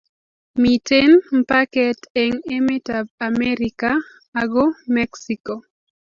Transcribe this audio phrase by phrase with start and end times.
[0.61, 3.91] Miten mpaket eng emetab America
[4.41, 4.65] ago
[4.97, 5.53] mexico